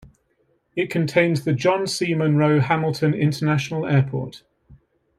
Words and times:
It 0.75 0.89
contains 0.89 1.43
the 1.45 1.53
John 1.53 1.85
C. 1.85 2.15
Munro 2.15 2.59
Hamilton 2.59 3.13
International 3.13 3.85
Airport. 3.85 4.41